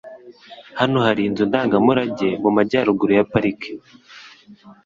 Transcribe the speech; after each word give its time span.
Hano 0.79 0.97
hari 1.05 1.21
inzu 1.27 1.43
ndangamurage 1.49 2.29
mumajyaruguru 2.41 3.11
ya 3.17 3.25
pariki. 3.31 3.71